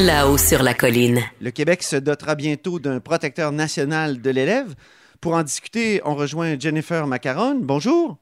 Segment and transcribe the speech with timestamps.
[0.00, 1.20] Là-haut sur la colline.
[1.42, 4.74] Le Québec se dotera bientôt d'un protecteur national de l'élève.
[5.20, 7.56] Pour en discuter, on rejoint Jennifer Macaron.
[7.60, 8.16] Bonjour.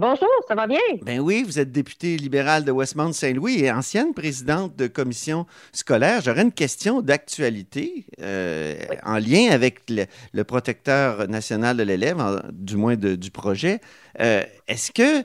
[0.00, 0.78] Bonjour, ça va bien?
[1.02, 6.20] Ben oui, vous êtes députée libérale de Westmount-Saint-Louis et ancienne présidente de commission scolaire.
[6.20, 12.18] J'aurais une question d'actualité euh, en lien avec le, protecteur national de l'élève,
[12.52, 13.80] du moins du projet.
[14.20, 15.24] Euh, est-ce que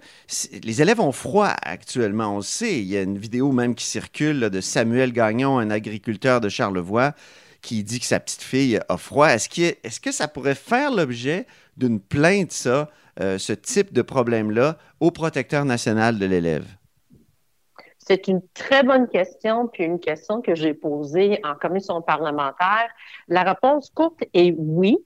[0.64, 2.34] les élèves ont froid actuellement?
[2.34, 5.70] On le sait, il y a une vidéo même qui circule de Samuel Gagnon, un
[5.70, 7.14] agriculteur de Charlevoix,
[7.62, 9.28] qui dit que sa petite fille a froid.
[9.28, 11.46] Est-ce est que ça pourrait faire l'objet
[11.78, 12.90] d'une plainte, ça?
[13.20, 16.66] Euh, ce type de problème-là au protecteur national de l'élève?
[18.00, 22.90] C'est une très bonne question, puis une question que j'ai posée en commission parlementaire.
[23.28, 24.98] La réponse courte est oui.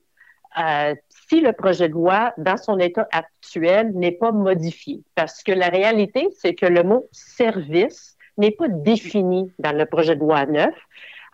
[0.58, 0.94] Euh,
[1.28, 5.02] si le projet de loi, dans son état actuel, n'est pas modifié.
[5.14, 10.16] Parce que la réalité, c'est que le mot service n'est pas défini dans le projet
[10.16, 10.74] de loi neuf.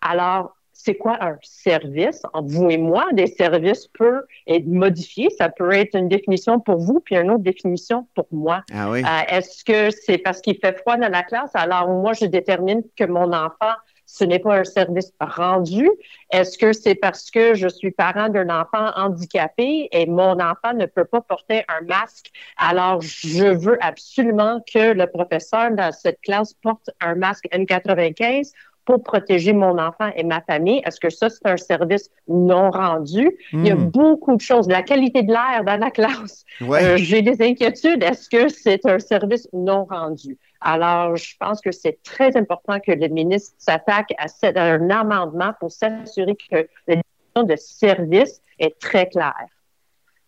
[0.03, 2.21] Alors, c'est quoi un service?
[2.35, 5.31] Entre vous et moi, des services peuvent être modifiés.
[5.39, 8.63] Ça peut être une définition pour vous, puis une autre définition pour moi.
[8.73, 9.03] Ah oui.
[9.03, 11.51] Euh, est-ce que c'est parce qu'il fait froid dans la classe?
[11.55, 13.73] Alors, moi, je détermine que mon enfant,
[14.05, 15.89] ce n'est pas un service rendu.
[16.31, 20.85] Est-ce que c'est parce que je suis parent d'un enfant handicapé et mon enfant ne
[20.85, 22.31] peut pas porter un masque?
[22.59, 28.53] Alors, je veux absolument que le professeur dans cette classe porte un masque N95
[28.85, 30.83] pour protéger mon enfant et ma famille.
[30.85, 33.31] Est-ce que ça, c'est un service non rendu?
[33.53, 33.91] Il y a hmm.
[33.91, 34.69] beaucoup de choses.
[34.69, 36.45] La qualité de l'air dans la classe.
[36.63, 38.03] Euh, j'ai des inquiétudes.
[38.03, 40.39] Est-ce que c'est un service non rendu?
[40.61, 45.71] Alors, je pense que c'est très important que le ministre s'attaque à, un amendement pour
[45.71, 49.49] s'assurer que la définition de service est très claire.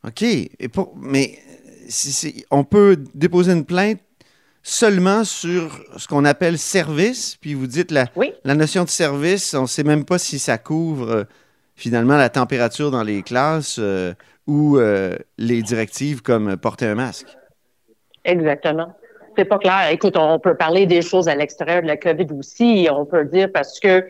[0.06, 0.22] OK.
[0.22, 1.38] Et pour, mais
[2.50, 4.00] on peut déposer une plainte
[4.66, 8.06] seulement sur ce qu'on appelle service, puis vous dites la,
[8.42, 11.24] la notion de service, on ne sait même pas si ça couvre euh,
[11.76, 14.12] finalement la température dans les classes euh,
[14.48, 17.28] ou euh, les directives comme porter un masque.
[18.24, 18.92] Exactement.
[19.38, 19.90] C'est pas clair.
[19.92, 22.88] Écoute, on peut parler des choses à l'extérieur de la COVID aussi.
[22.90, 24.04] On peut dire parce que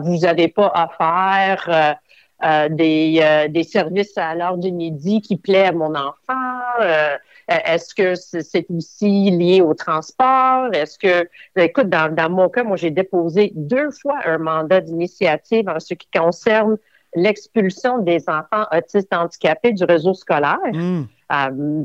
[0.00, 5.72] vous n'avez pas à faire des, des services à l'heure du midi qui plaît à
[5.72, 6.60] mon enfant.
[6.80, 7.16] Euh,
[7.64, 10.72] est-ce que c'est aussi lié au transport?
[10.72, 15.80] Est-ce que, écoute, dans, mon cas, moi, j'ai déposé deux fois un mandat d'initiative en
[15.80, 16.76] ce qui concerne
[17.14, 20.58] l'expulsion des enfants autistes handicapés du réseau scolaire.
[20.72, 21.02] Hmm.
[21.32, 21.82] Euh,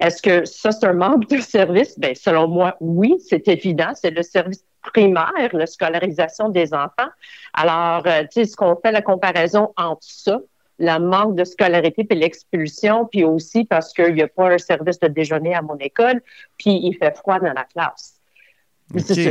[0.00, 1.98] est-ce que ça, c'est un manque de service?
[1.98, 3.90] Ben, selon moi, oui, c'est évident.
[3.94, 7.10] C'est le service primaire, la scolarisation des enfants.
[7.54, 10.38] Alors, euh, tu sais, ce qu'on fait la comparaison entre ça,
[10.78, 14.98] le manque de scolarité puis l'expulsion, puis aussi parce qu'il n'y a pas un service
[15.00, 16.20] de déjeuner à mon école,
[16.56, 18.14] puis il fait froid dans la classe.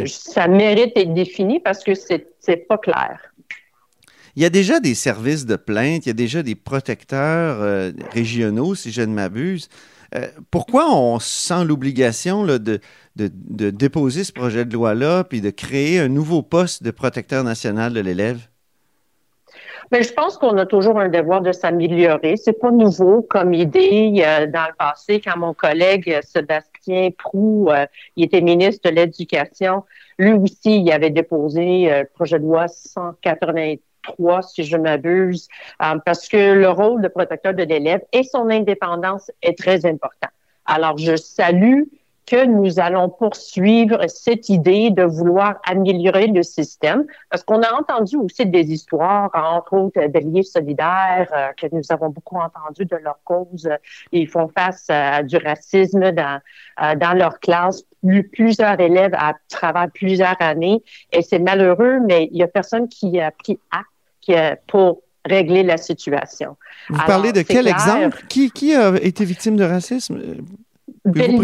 [0.07, 3.34] Ça mérite d'être défini parce que c'est pas clair.
[4.36, 7.91] Il y a déjà des services de plainte, il y a déjà des protecteurs euh,
[8.12, 9.68] régionaux, si je ne m'abuse.
[10.13, 12.80] Euh, pourquoi on sent l'obligation de, de,
[13.16, 17.94] de, déposer ce projet de loi-là puis de créer un nouveau poste de protecteur national
[17.94, 18.47] de l'élève?
[19.92, 22.38] Mais je pense qu'on a toujours un devoir de s'améliorer.
[22.38, 24.12] C'est pas nouveau comme idée.
[24.54, 27.86] dans le passé, quand mon collègue euh, Sébastien Prou, euh,
[28.16, 29.84] il était ministre de l'Éducation,
[30.18, 35.48] lui aussi, il avait déposé euh, le projet de loi 183, si je m'abuse,
[36.06, 40.30] parce que le rôle de protecteur de l'élève et son indépendance est très important.
[40.66, 41.84] Alors, je salue
[42.27, 48.18] que nous allons poursuivre cette idée de vouloir améliorer le système, parce qu'on a entendu
[48.18, 52.97] aussi des histoires, entre autres des liens solidaires, euh, que nous avons beaucoup entendu de
[52.97, 53.69] leur cause.
[54.12, 56.41] Ils font face à du racisme dans,
[56.83, 57.83] euh, dans leur classe,
[58.33, 60.83] plusieurs élèves à travers plusieurs années,
[61.13, 65.77] et c'est malheureux, mais il y a personne qui a pris acte pour régler la
[65.77, 66.57] situation.
[66.89, 67.75] Vous Alors, parlez de quel clair.
[67.75, 68.25] exemple?
[68.27, 70.19] Qui, qui a été victime de racisme?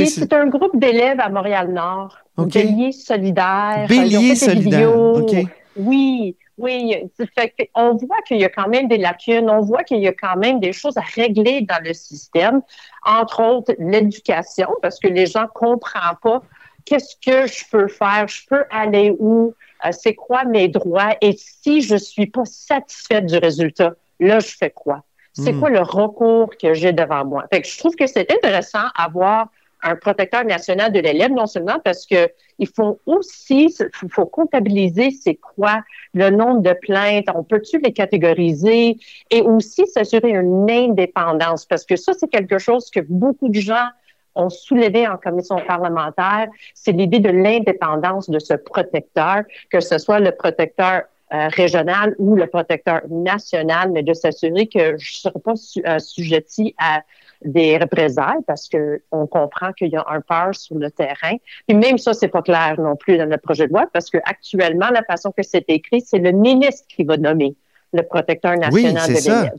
[0.05, 2.17] C'est un groupe d'élèves à Montréal-Nord.
[2.37, 2.53] OK.
[2.53, 3.85] Bélier solidaire.
[3.87, 5.17] Bélier solidaire, vidéos.
[5.19, 5.35] OK.
[5.75, 6.95] Oui, oui.
[7.35, 10.13] Fait on voit qu'il y a quand même des lacunes, on voit qu'il y a
[10.13, 12.61] quand même des choses à régler dans le système,
[13.05, 16.41] entre autres l'éducation, parce que les gens comprennent pas
[16.85, 19.53] qu'est-ce que je peux faire, je peux aller où,
[19.85, 24.55] euh, c'est quoi mes droits, et si je suis pas satisfaite du résultat, là, je
[24.55, 25.03] fais quoi?
[25.33, 25.59] C'est Hmm.
[25.59, 27.45] quoi le recours que j'ai devant moi?
[27.51, 29.49] Fait que je trouve que c'est intéressant d'avoir
[29.85, 35.11] un protecteur national de l'élève, non seulement parce que il faut aussi, il faut comptabiliser
[35.11, 35.81] c'est quoi
[36.13, 38.97] le nombre de plaintes, on peut-tu les catégoriser?
[39.29, 43.87] Et aussi s'assurer une indépendance parce que ça, c'est quelque chose que beaucoup de gens
[44.35, 50.19] ont soulevé en commission parlementaire, c'est l'idée de l'indépendance de ce protecteur, que ce soit
[50.19, 51.03] le protecteur
[51.33, 55.81] euh, régional ou le protecteur national, mais de s'assurer que je ne serai pas su,
[55.85, 57.01] euh, sujetti à
[57.43, 61.35] des représailles parce que on comprend qu'il y a un peur sur le terrain.
[61.67, 64.17] Puis même ça, c'est pas clair non plus dans le projet de loi parce que
[64.25, 67.55] actuellement, la façon que c'est écrit, c'est le ministre qui va nommer
[67.93, 69.57] le protecteur Oui, national c'est de l'élève.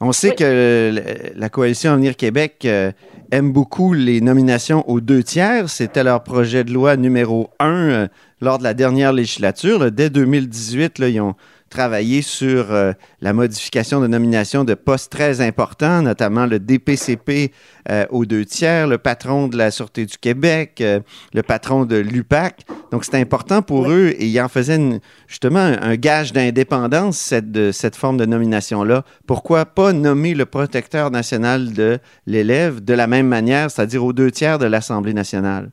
[0.00, 0.36] On sait Oui.
[0.36, 2.92] que la coalition Avenir Québec euh,
[3.30, 5.70] aime beaucoup les nominations aux deux tiers.
[5.70, 8.08] C'était leur projet de loi numéro un euh,
[8.42, 9.90] lors de la dernière législature.
[9.90, 11.34] Dès 2018, là, ils ont
[11.68, 17.52] travaillé sur euh, la modification de nomination de postes très importants, notamment le DPCP
[17.90, 21.00] euh, aux deux tiers, le patron de la Sûreté du Québec, euh,
[21.34, 22.64] le patron de l'UPAC.
[22.92, 27.18] Donc, c'est important pour eux et ils en faisaient une- justement un, un gage d'indépendance,
[27.18, 29.04] cette, de, cette forme de nomination-là.
[29.26, 34.30] Pourquoi pas nommer le protecteur national de l'élève de la même manière, c'est-à-dire aux deux
[34.30, 35.70] tiers de l'Assemblée nationale?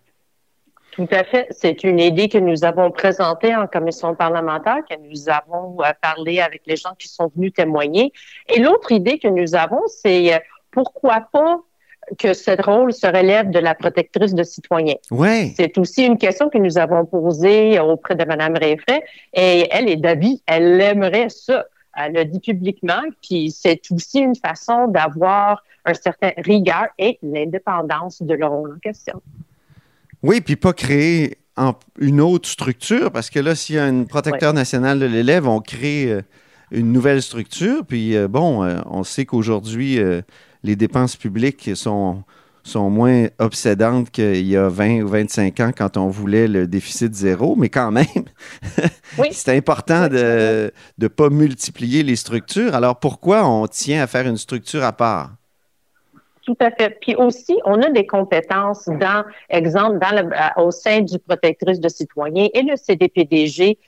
[0.94, 1.48] Tout à fait.
[1.50, 6.40] C'est une idée que nous avons présentée en commission parlementaire, que nous avons euh, parlé
[6.40, 8.13] avec les gens qui sont venus témoigner.
[8.48, 10.38] Et l'autre idée que nous avons, c'est euh,
[10.69, 11.62] pourquoi pas
[12.19, 14.98] que ce rôle se relève de la protectrice de citoyens.
[15.10, 15.54] Oui.
[15.56, 19.01] C'est aussi une question que nous avons posée auprès de Mme Réfray
[19.34, 21.66] et elle est d'avis, elle aimerait ça.
[21.98, 28.22] Elle le dit publiquement, puis c'est aussi une façon d'avoir un certain rigueur et l'indépendance
[28.22, 29.22] de leur rôle en question.
[30.23, 34.03] Oui, puis pas créer en- une autre structure, parce que là, s'il y a un
[34.05, 36.21] protecteur national de l'élève, on crée euh,
[36.71, 37.85] une nouvelle structure.
[37.85, 40.21] Puis euh, bon, euh, on sait qu'aujourd'hui, euh,
[40.63, 42.23] les dépenses publiques sont,
[42.63, 47.13] sont moins obsédantes qu'il y a 20 ou 25 ans quand on voulait le déficit
[47.13, 48.05] zéro, mais quand même,
[49.19, 49.27] Oui.
[49.31, 52.73] c'est important de ne pas multiplier les structures.
[52.73, 55.33] Alors pourquoi on tient à faire une structure à part?
[56.45, 56.98] Tout à fait.
[57.00, 61.88] Puis aussi, on a des compétences dans, exemple, dans le- au sein du protectrice de
[61.88, 63.80] citoyens et le CDPDG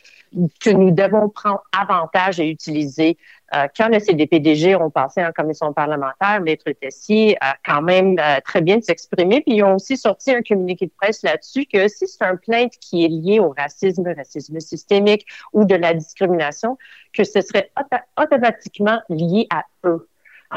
[0.61, 3.17] que nous devons prendre avantage et utiliser.
[3.55, 8.39] Euh, quand le CDPDG ont passé en commission parlementaire, Maître Tessier a quand même euh,
[8.43, 12.07] très bien s'exprimer, puis ils ont aussi sorti un communiqué de presse là-dessus que si
[12.07, 16.77] c'est un plainte qui est lié au racisme, racisme systémique ou de la discrimination,
[17.13, 20.07] que ce serait auto- automatiquement lié à eux.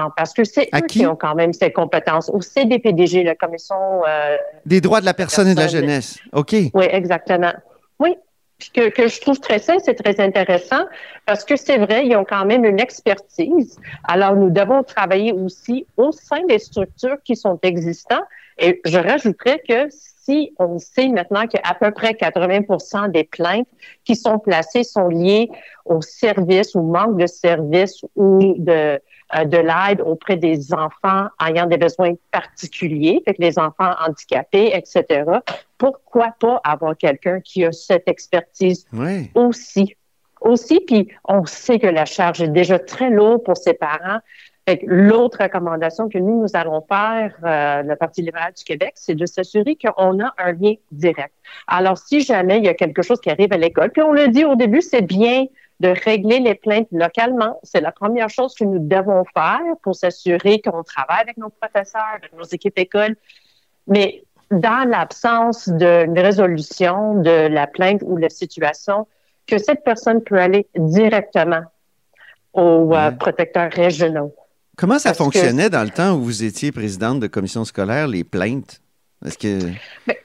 [0.00, 1.00] Ah, parce que c'est eux qui?
[1.00, 2.30] qui ont quand même ces compétences.
[2.32, 3.74] Au CDPDG, la commission.
[4.06, 6.18] euh, Des droits de la personne et de la jeunesse.
[6.32, 6.52] OK.
[6.72, 7.52] oui, exactement.
[7.98, 8.16] Oui.
[8.58, 10.84] Puis que, que je trouve très sain, c'est très intéressant
[11.26, 13.76] parce que c'est vrai, ils ont quand même une expertise.
[14.04, 18.24] Alors, nous devons travailler aussi au sein des structures qui sont existantes.
[18.58, 23.68] Et je rajouterais que si on sait maintenant qu'à peu près 80 des plaintes
[24.04, 25.48] qui sont placées sont liées
[25.84, 29.00] au service, au manque de service ou de,
[29.44, 35.24] de l'aide auprès des enfants ayant des besoins particuliers, fait que les enfants handicapés, etc.
[35.76, 39.30] Pourquoi pas avoir quelqu'un qui a cette expertise Oui.
[39.34, 39.96] aussi?
[40.40, 44.18] Aussi, puis on sait que la charge est déjà très lourde pour ses parents.
[44.68, 48.92] Fait que L'autre recommandation que nous, nous allons faire, euh, le Parti libéral du Québec,
[48.94, 51.32] c'est de s'assurer qu'on a un lien direct.
[51.66, 54.28] Alors, si jamais il y a quelque chose qui arrive à l'école, puis on le
[54.28, 55.46] dit au début, c'est bien
[55.80, 57.60] de régler les plaintes localement.
[57.62, 62.02] C'est la première chose que nous devons faire pour s'assurer qu'on travaille avec nos professeurs,
[62.16, 63.16] avec nos équipes écoles.
[63.86, 69.06] Mais dans l'absence d'une résolution de la plainte ou de la situation,
[69.46, 71.62] que cette personne peut aller directement
[72.52, 74.34] aux euh, protecteurs régionaux.
[74.76, 78.08] Comment ça Parce que- fonctionnait dans le temps où vous étiez présidente de commission scolaire,
[78.08, 78.80] les plaintes?
[79.24, 79.70] Est-ce que.
[80.06, 80.18] Mais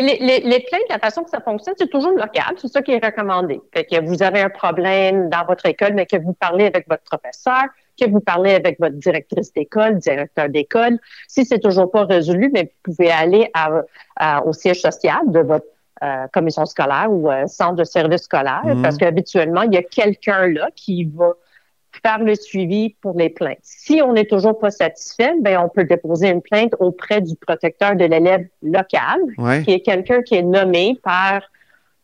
[0.00, 2.54] les, les, les plaintes, la façon que ça fonctionne, c'est toujours local.
[2.56, 3.60] C'est ça qui est recommandé.
[3.74, 7.02] Fait que vous avez un problème dans votre école, mais que vous parlez avec votre
[7.02, 7.64] professeur,
[8.00, 10.98] que vous parlez avec votre directrice d'école, directeur d'école.
[11.28, 13.70] Si c'est toujours pas résolu, mais vous pouvez aller à,
[14.16, 15.66] à- au siège social de votre
[16.02, 18.82] euh, commission scolaire ou euh, centre de service scolaire, Mhm.
[18.82, 21.32] parce qu'habituellement, il y a quelqu'un là qui va
[22.04, 23.58] faire le suivi pour les plaintes.
[23.62, 27.96] Si on n'est toujours pas satisfait, ben on peut déposer une plainte auprès du protecteur
[27.96, 29.62] de l'élève local, Ouais.
[29.62, 31.42] qui est quelqu'un qui est nommé par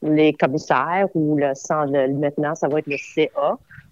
[0.02, 3.28] les commissaires ou le centre, le- maintenant ça va être le CA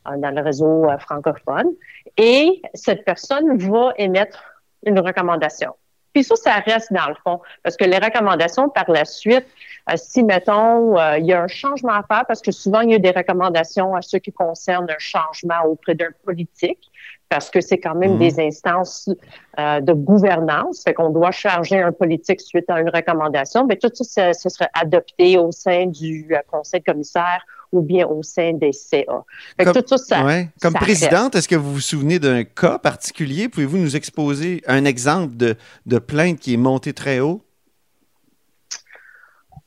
[0.09, 1.71] euh, dans le réseau euh, francophone.
[2.17, 4.39] Et cette personne va émettre
[4.85, 5.73] une recommandation.
[6.17, 9.45] Puis ça, ça reste dans le fond, parce que les recommandations par la suite,
[9.91, 12.93] euh, si, mettons, euh, il y a un changement à faire, parce que souvent, il
[12.93, 16.91] y a des recommandations à ceux qui concernent un changement auprès d'un politique,
[17.29, 18.19] parce que c'est quand même Mhm.
[18.19, 19.11] des instances
[19.59, 23.91] euh, de gouvernance, fait qu'on doit charger un politique suite à une recommandation, mais tout
[23.93, 27.45] ça, ça, ça serait adopté au sein du conseil commissaire
[27.77, 29.25] ou bien au sein des CA.
[29.59, 30.49] Comme- tout ça, ça, Ouais.
[30.61, 33.49] Comme ça présidente, est-ce que vous vous souvenez d'un cas particulier?
[33.49, 37.43] Pouvez-vous nous exposer un exemple de, de plainte qui est montée très haut?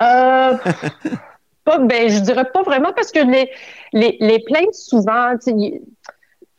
[0.01, 0.55] Euh,
[1.65, 3.49] pas, ben, je dirais pas vraiment parce que les,
[3.93, 5.33] les, les plaintes, souvent,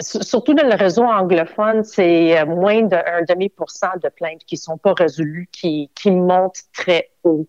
[0.01, 4.57] surtout dans le réseau anglophone, c'est euh, moins d'un demi pour cent de plaintes qui
[4.57, 7.47] sont pas résolues, qui, qui montent très haut.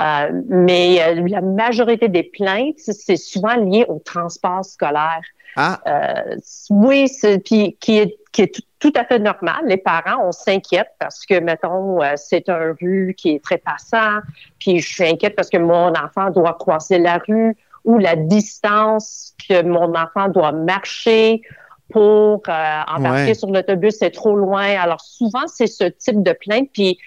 [0.00, 5.22] Euh, mais euh, la majorité des plaintes, c'est souvent lié au transport scolaire.
[5.56, 6.36] Ah, Euh,
[6.70, 9.56] oui, c'est puis qui est qui est tout, tout à fait normal.
[9.66, 14.20] Les parents, on s'inquiète parce que mettons euh, c'est un rue qui est très passant,
[14.60, 19.34] puis je suis inquiète parce que mon enfant doit croiser la rue ou la distance
[19.48, 21.42] que mon enfant doit marcher
[21.90, 23.34] pour euh, embarquer Ouais.
[23.34, 24.76] sur l'autobus, c'est trop loin.
[24.78, 26.98] Alors souvent c'est ce type de plainte puis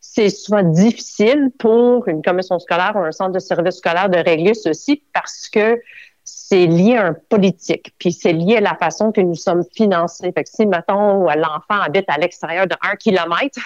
[0.00, 4.54] c'est souvent difficile pour une commission scolaire ou un centre de service scolaire de régler
[4.54, 5.80] ceci parce que
[6.24, 10.30] c'est lié à un politique, puis c'est lié à la façon que nous sommes financés.
[10.32, 13.60] Fait que si, mettons, l'enfant habite à l'extérieur de un kilomètre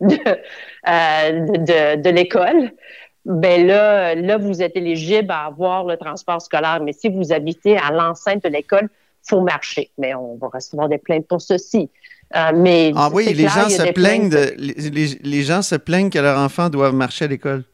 [0.00, 2.72] de, euh, de, de l'école,
[3.24, 6.80] ben là, là, vous êtes éligible à avoir le transport scolaire.
[6.82, 8.88] Mais si vous habitez à l'enceinte de l'école,
[9.22, 9.90] faut marcher.
[9.98, 11.90] Mais on va recevoir des plaintes pour ceci.
[12.36, 15.74] Euh, mais ah oui, les clair, gens se plaignent de, les, les- les gens se
[15.76, 17.64] plaignent que leurs enfants doivent marcher à l'école.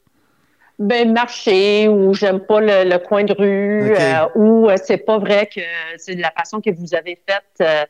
[0.77, 5.17] Ben marcher ou j'aime pas le, le coin de rue euh, ou euh, c'est pas
[5.19, 5.61] vrai que
[5.97, 7.83] c'est de la façon que vous avez fait euh,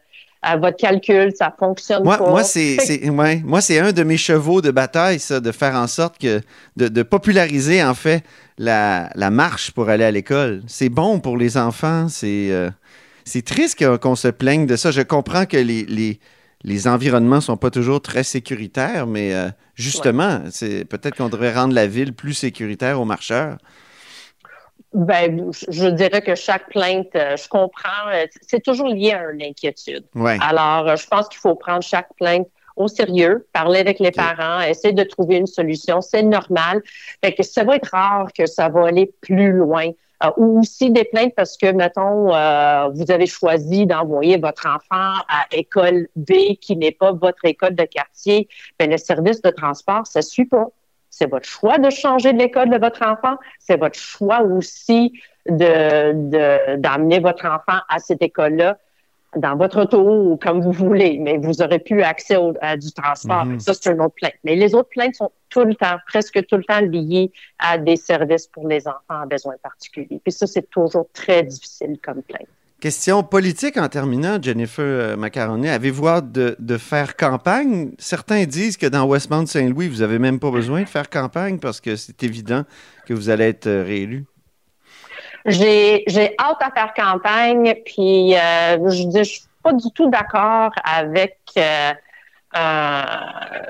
[0.44, 2.30] à votre calcul, ça fonctionne Moi, pas.
[2.30, 5.88] moi c'est, ouais, moi, c'est un de mes chevaux de bataille, ça, de faire en
[5.88, 6.42] sorte que,
[6.78, 8.24] de, de populariser, en fait,
[8.60, 10.62] la, la marche pour aller à l'école.
[10.68, 12.08] C'est bon pour les enfants.
[12.10, 12.70] C'est, euh,
[13.24, 14.92] c'est triste qu'on, qu'on se plaigne de ça.
[14.92, 16.20] Je comprends que les, les,
[16.66, 21.76] les environnements sont pas toujours très sécuritaires, mais euh, justement, c'est, peut-être qu'on devrait rendre
[21.76, 23.58] la ville plus sécuritaire aux marcheurs.
[24.92, 29.44] Ben, je- dirais que chaque plainte, euh, je comprends, euh, c'est toujours lié à une
[29.44, 30.06] inquiétude.
[30.16, 30.38] Ouais.
[30.42, 34.94] Alors, je pense qu'il faut prendre chaque plainte au sérieux, parler avec les parents, essayer
[34.94, 36.02] de trouver une solution.
[36.02, 36.82] C'est normal.
[37.24, 39.92] Fait que ça va être rare que ça va aller plus loin.
[40.24, 45.14] Euh, ou aussi des plaintes parce que, mettons, euh, vous avez choisi d'envoyer votre enfant
[45.28, 48.48] à école B qui n'est pas votre école de quartier.
[48.80, 50.68] Ben, le service de transport, ça suit pas.
[51.10, 53.38] C'est votre choix de changer de l'école de votre enfant.
[53.60, 55.14] C'est votre choix aussi
[55.48, 58.78] de, de- votre enfant à cette école-là
[59.36, 60.00] dans votre auto
[60.32, 63.46] ou comme vous voulez, mais vous aurez plus accès au- à du transport.
[63.46, 63.60] Mhm.
[63.60, 64.34] Ça, c'est une autre plainte.
[64.44, 67.96] Mais les autres plaintes sont tout le temps, presque tout le temps liées à des
[67.96, 70.20] services pour les enfants à besoins particuliers.
[70.24, 72.48] Puis ça, c'est toujours très difficile comme plainte.
[72.82, 75.70] Question politique en terminant, Jennifer euh, Macaroni.
[75.70, 77.92] Avez-vous hâte de, de faire campagne?
[77.98, 81.96] Certains disent que dans Westmount-Saint-Louis, vous n'avez même pas besoin de faire campagne parce que
[81.96, 82.64] c'est évident
[83.08, 84.26] que vous allez être euh, réélu.
[85.46, 90.72] J'ai, j'ai hâte à faire campagne, puis euh, je je suis pas du tout d'accord
[90.84, 91.92] avec euh,
[92.56, 93.04] euh,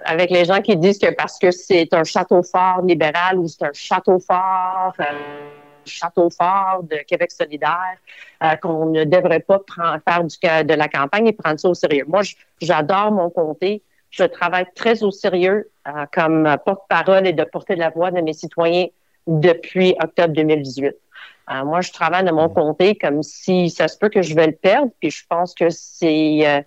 [0.05, 3.63] avec les gens qui disent que parce que c'est un château fort libéral ou c'est
[3.63, 5.49] un château fort euh,
[5.85, 7.97] château fort de Québec solidaire,
[8.43, 11.73] euh, qu'on ne devrait pas prendre, faire du, de la campagne et prendre ça au
[11.73, 12.05] sérieux.
[12.07, 12.21] Moi,
[12.61, 13.81] j'adore mon comté.
[14.11, 18.33] Je travaille très au sérieux euh, comme porte-parole et de porter la voix de mes
[18.33, 18.87] citoyens
[19.27, 20.95] depuis octobre 2018.
[21.51, 24.47] Euh, moi, je travaille dans mon comté comme si ça se peut que je vais
[24.47, 26.61] le perdre, puis je pense que c'est euh,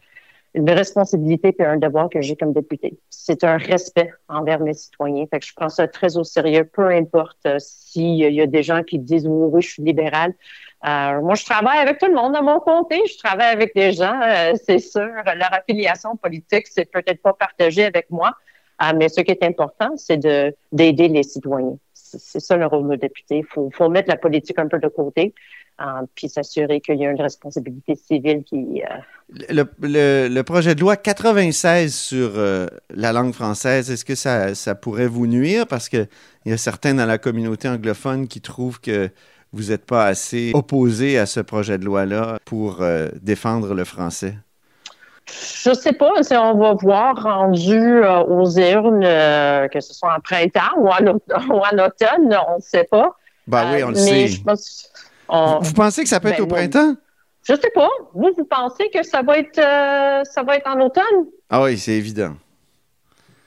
[0.55, 2.99] une responsabilité et un devoir que j'ai comme député.
[3.11, 5.25] C'est un respect envers mes citoyens.
[5.31, 8.63] Fait que je prends ça très au sérieux, peu importe euh, s'il y a des
[8.63, 10.35] gens qui disent oui, oui, je suis libéral.
[10.87, 13.01] Euh, moi, je travaille avec tout le monde dans mon comté.
[13.07, 15.01] Je travaille avec des gens, euh, c'est sûr.
[15.01, 18.33] Leur affiliation politique, c'est peut-être pas partagé avec moi,
[18.83, 21.77] euh, mais ce qui est important, c'est de d'aider les citoyens.
[22.19, 23.45] C'est ça le rôle de député.
[23.45, 25.35] Il faut, mettre la politique un peu de côté,
[25.81, 25.85] euh,
[26.15, 28.83] puis s'assurer qu'il y a une responsabilité civile qui.
[28.83, 34.75] euh, Le, projet de loi 96 sur euh, la langue française, est-ce que ça, ça
[34.75, 35.67] pourrait vous nuire?
[35.67, 36.09] Parce qu'il
[36.47, 39.11] y a certains dans la communauté anglophone qui trouvent que
[39.53, 42.85] vous n'êtes pas assez opposé à ce projet de loi-là pour
[43.23, 44.35] défendre le français?
[45.65, 50.21] Je sais pas, on va voir rendu euh, aux urnes, euh, que ce soit en
[50.21, 51.07] printemps ou en,
[51.87, 53.17] automne, on ne sait pas.
[53.47, 54.29] Ben oui, on le sait.
[55.29, 56.95] Vous pensez que ça peut être ben, au printemps?
[57.47, 57.89] Je sais pas.
[58.15, 61.27] Vous, vous pensez que ça va être, ça va être en automne?
[61.51, 62.35] Ah oui, c'est évident.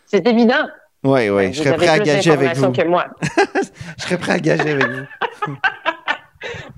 [0.05, 0.67] C'est évident.
[1.03, 1.47] Oui, oui.
[1.47, 2.71] Ben, je serais prêt à gager avec vous.
[2.71, 3.05] Que moi.
[3.97, 5.55] je serais prêt à gager avec vous.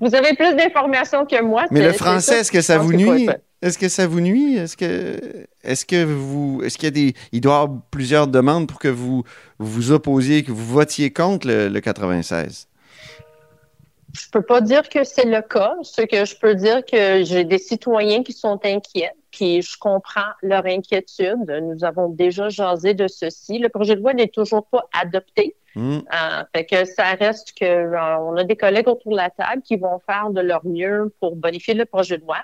[0.00, 1.64] vous avez plus d'informations que moi.
[1.70, 3.28] Mais le français, est-ce que ça vous nuit?
[3.64, 4.56] Est-ce que ça vous nuit?
[4.56, 8.26] Est-ce que, est-ce que vous, est-ce qu'il y a des, il doit y avoir plusieurs
[8.26, 9.24] demandes pour que vous
[9.58, 12.68] vous opposiez, que vous votiez contre le, le 96?
[14.12, 15.76] Je peux pas dire que c'est le cas.
[15.80, 20.32] Ce que je peux dire que j'ai des citoyens qui sont inquiets, puis je comprends
[20.42, 21.50] leur inquiétude.
[21.62, 23.58] Nous avons déjà jasé de ceci.
[23.58, 25.56] Le projet de loi n'est toujours pas adopté.
[25.74, 26.00] Hmm.
[26.12, 29.62] Euh, fait que ça reste que euh, on a des collègues autour de la table
[29.62, 32.36] qui vont faire de leur mieux pour bonifier le projet de loi.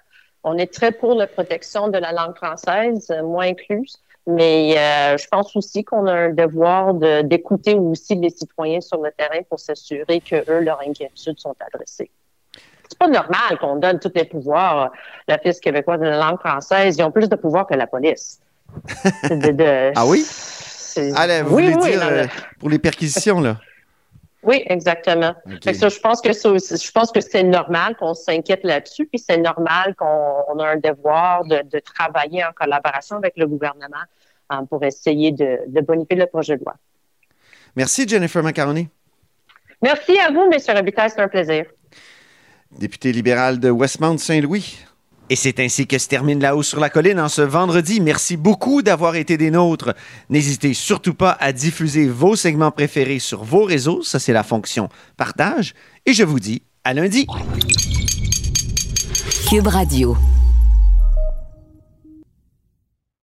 [0.42, 3.98] On est très pour la protection de la langue française, moi incluse.
[4.26, 6.94] Mais euh, je pense aussi qu'on a un devoir
[7.24, 12.10] d'écouter aussi les citoyens sur le terrain pour s'assurer que eux, leurs inquiétudes sont adressées.
[12.88, 14.92] C'est pas normal qu'on donne tous les pouvoirs
[15.28, 16.96] à l'Office québécois de la langue française.
[16.98, 18.40] Ils ont plus de pouvoir que la police.
[19.94, 20.24] ah oui?
[21.14, 22.24] Allez, vous voulez dire euh,
[22.58, 23.56] pour les perquisitions, là?
[24.42, 25.34] Oui, exactement.
[25.46, 30.58] je pense que je pense que c'est normal qu'on s'inquiète là-dessus, puis c'est normal qu'on
[30.58, 34.04] a un devoir de, travailler en collaboration avec le gouvernement
[34.48, 36.74] hein, pour essayer de, bonifier le projet de loi.
[37.76, 38.88] Merci, Jennifer Macaroni.
[39.82, 40.76] Merci à vous, M.
[40.76, 41.66] Robitaille, c'est un plaisir.
[42.70, 44.78] Député libéral de Westmount-Saint-Louis.
[45.30, 48.00] Et c'est ainsi que se termine La Hausse sur la Colline en ce vendredi.
[48.00, 49.94] Merci beaucoup d'avoir été des nôtres.
[50.28, 54.02] N'hésitez surtout pas à diffuser vos segments préférés sur vos réseaux.
[54.02, 55.74] Ça, c'est la fonction partage.
[56.04, 57.28] Et je vous dis à lundi.
[59.48, 60.16] Cube Radio.